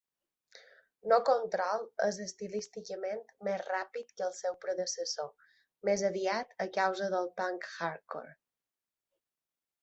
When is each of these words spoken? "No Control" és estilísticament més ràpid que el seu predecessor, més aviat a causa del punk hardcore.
"No 1.11 1.17
Control" 1.25 1.83
és 2.05 2.17
estilísticament 2.23 3.21
més 3.47 3.61
ràpid 3.67 4.15
que 4.21 4.25
el 4.29 4.33
seu 4.39 4.57
predecessor, 4.65 5.29
més 5.91 6.05
aviat 6.11 6.57
a 6.67 6.69
causa 6.79 7.11
del 7.17 7.31
punk 7.43 7.69
hardcore. 7.77 8.35